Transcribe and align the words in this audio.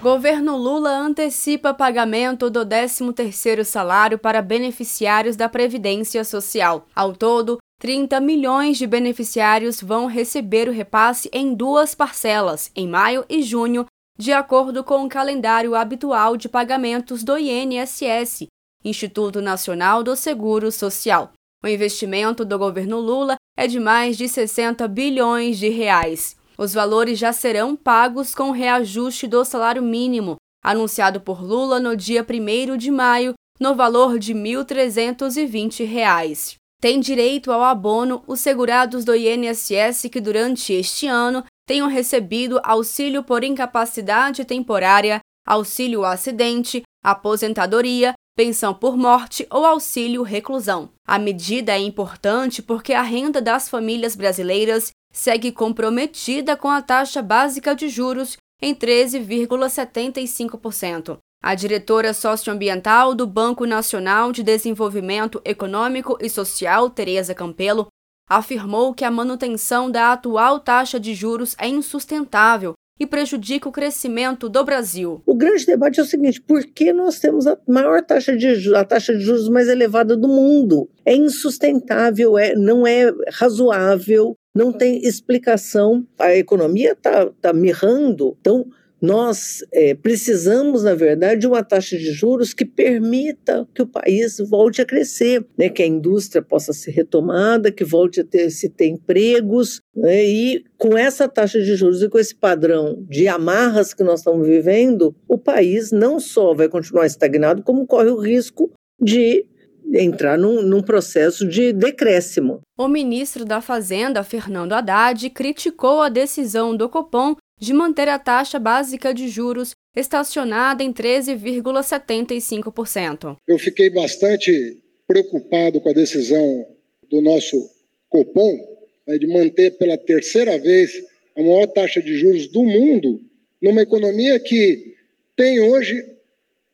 Governo 0.00 0.56
Lula 0.56 0.90
antecipa 0.90 1.74
pagamento 1.74 2.48
do 2.48 2.64
13º 2.64 3.64
salário 3.64 4.16
para 4.16 4.40
beneficiários 4.40 5.34
da 5.34 5.48
Previdência 5.48 6.22
Social. 6.22 6.86
Ao 6.94 7.12
todo, 7.12 7.58
30 7.80 8.20
milhões 8.20 8.78
de 8.78 8.86
beneficiários 8.86 9.80
vão 9.82 10.06
receber 10.06 10.68
o 10.68 10.72
repasse 10.72 11.28
em 11.32 11.52
duas 11.52 11.96
parcelas, 11.96 12.70
em 12.76 12.86
maio 12.86 13.24
e 13.28 13.42
junho, 13.42 13.86
de 14.16 14.32
acordo 14.32 14.84
com 14.84 15.04
o 15.04 15.08
calendário 15.08 15.74
habitual 15.74 16.36
de 16.36 16.48
pagamentos 16.48 17.24
do 17.24 17.36
INSS, 17.36 18.46
Instituto 18.84 19.42
Nacional 19.42 20.04
do 20.04 20.14
Seguro 20.14 20.70
Social. 20.70 21.32
O 21.64 21.66
investimento 21.66 22.44
do 22.44 22.56
governo 22.56 23.00
Lula 23.00 23.34
é 23.58 23.66
de 23.66 23.80
mais 23.80 24.16
de 24.16 24.28
60 24.28 24.86
bilhões 24.86 25.58
de 25.58 25.68
reais. 25.68 26.37
Os 26.58 26.74
valores 26.74 27.18
já 27.18 27.32
serão 27.32 27.74
pagos 27.76 28.34
com 28.34 28.48
o 28.48 28.52
reajuste 28.52 29.28
do 29.28 29.44
salário 29.44 29.80
mínimo, 29.80 30.34
anunciado 30.62 31.20
por 31.20 31.40
Lula 31.40 31.78
no 31.78 31.96
dia 31.96 32.26
1 32.28 32.76
de 32.76 32.90
maio, 32.90 33.34
no 33.60 33.76
valor 33.76 34.18
de 34.18 34.32
R$ 34.32 34.40
1.320. 34.40 36.56
Tem 36.80 36.98
direito 36.98 37.52
ao 37.52 37.62
abono 37.62 38.24
os 38.26 38.40
segurados 38.40 39.04
do 39.04 39.14
INSS 39.14 40.08
que 40.10 40.20
durante 40.20 40.72
este 40.72 41.06
ano 41.06 41.44
tenham 41.64 41.86
recebido 41.88 42.60
auxílio 42.64 43.22
por 43.22 43.44
incapacidade 43.44 44.44
temporária, 44.44 45.20
auxílio 45.46 46.04
acidente, 46.04 46.82
aposentadoria, 47.04 48.14
pensão 48.38 48.72
por 48.72 48.96
morte 48.96 49.44
ou 49.50 49.66
auxílio 49.66 50.22
reclusão. 50.22 50.90
A 51.04 51.18
medida 51.18 51.72
é 51.72 51.80
importante 51.80 52.62
porque 52.62 52.94
a 52.94 53.02
renda 53.02 53.42
das 53.42 53.68
famílias 53.68 54.14
brasileiras 54.14 54.92
segue 55.12 55.50
comprometida 55.50 56.56
com 56.56 56.68
a 56.68 56.80
taxa 56.80 57.20
básica 57.20 57.74
de 57.74 57.88
juros 57.88 58.36
em 58.62 58.76
13,75%. 58.76 61.18
A 61.42 61.56
diretora 61.56 62.14
socioambiental 62.14 63.12
do 63.12 63.26
Banco 63.26 63.66
Nacional 63.66 64.30
de 64.30 64.44
Desenvolvimento 64.44 65.42
Econômico 65.44 66.16
e 66.20 66.30
Social, 66.30 66.88
Tereza 66.90 67.34
Campelo, 67.34 67.88
afirmou 68.30 68.94
que 68.94 69.04
a 69.04 69.10
manutenção 69.10 69.90
da 69.90 70.12
atual 70.12 70.60
taxa 70.60 71.00
de 71.00 71.12
juros 71.12 71.56
é 71.58 71.66
insustentável 71.66 72.74
e 72.98 73.06
prejudica 73.06 73.68
o 73.68 73.72
crescimento 73.72 74.48
do 74.48 74.64
Brasil. 74.64 75.22
O 75.24 75.34
grande 75.34 75.64
debate 75.64 76.00
é 76.00 76.02
o 76.02 76.06
seguinte: 76.06 76.40
por 76.40 76.64
que 76.64 76.92
nós 76.92 77.18
temos 77.18 77.46
a 77.46 77.56
maior 77.66 78.02
taxa 78.02 78.36
de 78.36 78.54
juros, 78.54 78.78
a 78.78 78.84
taxa 78.84 79.14
de 79.14 79.20
juros 79.20 79.48
mais 79.48 79.68
elevada 79.68 80.16
do 80.16 80.28
mundo? 80.28 80.88
É 81.04 81.14
insustentável, 81.14 82.36
é, 82.36 82.54
não 82.54 82.86
é 82.86 83.12
razoável, 83.32 84.36
não 84.54 84.72
tem 84.72 84.98
explicação. 85.06 86.06
A 86.18 86.34
economia 86.34 86.92
está 86.92 87.26
tá 87.40 87.52
mirrando. 87.52 88.36
Então, 88.40 88.66
nós 89.00 89.64
é, 89.72 89.94
precisamos, 89.94 90.82
na 90.82 90.94
verdade, 90.94 91.42
de 91.42 91.46
uma 91.46 91.62
taxa 91.62 91.96
de 91.96 92.12
juros 92.12 92.52
que 92.52 92.64
permita 92.64 93.66
que 93.74 93.82
o 93.82 93.86
país 93.86 94.38
volte 94.38 94.82
a 94.82 94.84
crescer, 94.84 95.44
né? 95.56 95.68
que 95.68 95.82
a 95.82 95.86
indústria 95.86 96.42
possa 96.42 96.72
ser 96.72 96.90
retomada, 96.90 97.70
que 97.70 97.84
volte 97.84 98.20
a 98.20 98.24
ter, 98.24 98.50
se 98.50 98.68
ter 98.68 98.86
empregos. 98.86 99.80
Né? 99.94 100.24
E 100.24 100.64
com 100.76 100.98
essa 100.98 101.28
taxa 101.28 101.60
de 101.60 101.76
juros 101.76 102.02
e 102.02 102.08
com 102.08 102.18
esse 102.18 102.34
padrão 102.34 103.04
de 103.08 103.28
amarras 103.28 103.94
que 103.94 104.02
nós 104.02 104.20
estamos 104.20 104.46
vivendo, 104.46 105.14
o 105.28 105.38
país 105.38 105.92
não 105.92 106.18
só 106.18 106.52
vai 106.52 106.68
continuar 106.68 107.06
estagnado, 107.06 107.62
como 107.62 107.86
corre 107.86 108.10
o 108.10 108.20
risco 108.20 108.72
de 109.00 109.46
entrar 109.94 110.36
num, 110.36 110.62
num, 110.62 110.82
processo 110.82 111.46
de 111.46 111.72
decréscimo. 111.72 112.60
O 112.76 112.88
ministro 112.88 113.44
da 113.44 113.60
Fazenda, 113.60 114.22
Fernando 114.22 114.74
Haddad, 114.74 115.30
criticou 115.30 116.02
a 116.02 116.08
decisão 116.08 116.76
do 116.76 116.88
Copom 116.88 117.34
de 117.58 117.72
manter 117.72 118.08
a 118.08 118.18
taxa 118.18 118.58
básica 118.58 119.14
de 119.14 119.28
juros 119.28 119.76
estacionada 119.94 120.82
em 120.82 120.92
13,75%. 120.92 123.36
Eu 123.46 123.58
fiquei 123.58 123.88
bastante 123.90 124.82
preocupado 125.06 125.80
com 125.80 125.88
a 125.88 125.92
decisão 125.92 126.66
do 127.10 127.20
nosso 127.20 127.70
Copom 128.08 128.58
né, 129.06 129.18
de 129.18 129.26
manter 129.26 129.76
pela 129.78 129.96
terceira 129.96 130.58
vez 130.58 130.92
a 131.36 131.42
maior 131.42 131.66
taxa 131.66 132.02
de 132.02 132.16
juros 132.16 132.46
do 132.48 132.62
mundo 132.62 133.20
numa 133.60 133.82
economia 133.82 134.38
que 134.38 134.94
tem 135.34 135.60
hoje 135.60 136.04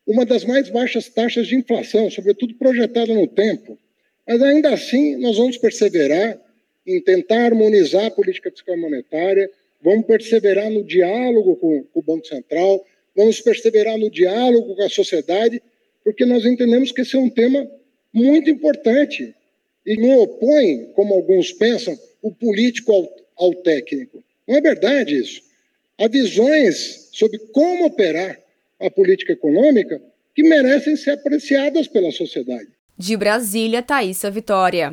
uma 0.07 0.27
das 0.27 0.45
mais 0.45 0.69
baixas 0.69 1.09
taxas 1.09 1.47
de 1.47 1.57
inflação, 1.57 2.11
sobretudo 2.11 2.55
projetada 2.55 3.15
no 3.15 3.27
tempo. 3.27 3.79
Mas 4.27 4.43
ainda 4.43 4.73
assim, 4.73 5.17
nós 5.17 5.37
vamos 5.37 5.57
perseverar 5.57 6.39
em 6.87 7.01
tentar 7.01 7.47
harmonizar 7.47 8.07
a 8.07 8.11
política 8.11 8.51
fiscal 8.51 8.77
monetária, 8.77 9.51
vamos 9.85 10.07
perseverar 10.07 10.71
no 10.71 10.83
diálogo 10.83 11.57
com, 11.57 11.85
com 11.93 12.01
o 12.01 12.03
Banco 12.03 12.27
Central, 12.27 12.83
vamos 13.15 13.41
perseverar 13.41 13.99
no 13.99 14.11
diálogo 14.11 14.75
com 14.75 14.83
a 14.83 14.89
sociedade, 14.89 15.63
porque 16.03 16.25
nós 16.25 16.47
entendemos 16.47 16.91
que 16.91 17.03
esse 17.03 17.15
é 17.15 17.19
um 17.19 17.29
tema 17.29 17.71
muito 18.13 18.49
importante 18.49 19.35
e 19.87 19.97
não 19.99 20.21
opõe, 20.21 20.87
como 20.95 21.15
alguns 21.15 21.53
pensam, 21.53 21.97
o 22.23 22.33
político 22.33 22.93
ao, 22.93 23.17
ao 23.37 23.55
técnico. 23.57 24.25
Não 24.49 24.57
é 24.57 24.61
verdade 24.61 25.19
isso. 25.19 25.43
Há 25.99 26.09
visões 26.09 27.11
sobre 27.13 27.39
como 27.53 27.87
operar 27.87 28.41
a 28.81 28.91
política 28.91 29.35
econômica 29.35 30.01
que 30.35 30.43
merecem 30.43 30.97
ser 30.97 31.11
apreciadas 31.11 31.87
pela 31.87 32.11
sociedade. 32.11 32.69
De 32.97 33.17
Brasília, 33.17 33.83
Thaisa 33.83 34.31
Vitória. 34.31 34.93